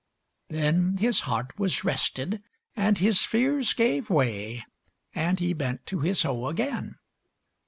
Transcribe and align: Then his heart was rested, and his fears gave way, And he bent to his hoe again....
Then 0.49 0.97
his 0.97 1.19
heart 1.29 1.59
was 1.59 1.83
rested, 1.83 2.41
and 2.75 2.97
his 2.97 3.23
fears 3.23 3.75
gave 3.75 4.09
way, 4.09 4.65
And 5.13 5.39
he 5.39 5.53
bent 5.53 5.85
to 5.85 5.99
his 5.99 6.23
hoe 6.23 6.47
again.... 6.47 6.95